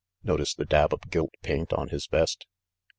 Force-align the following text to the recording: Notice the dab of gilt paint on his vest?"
Notice 0.23 0.55
the 0.55 0.65
dab 0.65 0.95
of 0.95 1.11
gilt 1.11 1.29
paint 1.43 1.73
on 1.73 1.89
his 1.89 2.07
vest?" 2.07 2.47